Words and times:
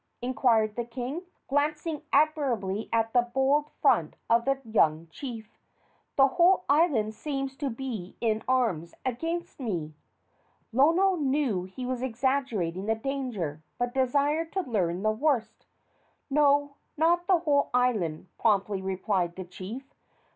inquired 0.19 0.75
the 0.75 0.83
king, 0.83 1.21
glancing 1.47 2.01
admiringly 2.11 2.89
at 2.91 3.13
the 3.13 3.21
bold 3.21 3.69
front 3.83 4.15
of 4.31 4.45
the 4.45 4.59
young 4.65 5.05
chief. 5.11 5.59
"The 6.15 6.25
whole 6.27 6.65
island 6.67 7.13
seems 7.13 7.55
to 7.57 7.69
be 7.69 8.15
in 8.19 8.41
arms 8.47 8.95
against 9.05 9.59
me." 9.59 9.93
Lono 10.73 11.17
knew 11.17 11.65
he 11.65 11.85
was 11.85 12.01
exaggerating 12.01 12.87
the 12.87 12.95
danger, 12.95 13.61
but 13.77 13.93
desired 13.93 14.51
to 14.53 14.61
learn 14.61 15.03
the 15.03 15.11
worst. 15.11 15.67
"No, 16.31 16.77
not 16.97 17.27
the 17.27 17.37
whole 17.37 17.69
island," 17.71 18.27
promptly 18.39 18.81
replied 18.81 19.35
the 19.35 19.45
chief. 19.45 19.93